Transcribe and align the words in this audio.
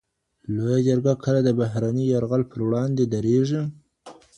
لویه 0.55 0.79
جرګه 0.87 1.13
کله 1.23 1.39
د 1.43 1.49
بهرني 1.59 2.03
یرغل 2.13 2.41
پر 2.51 2.59
وړاندې 2.67 3.03
درېږي؟ 3.13 3.61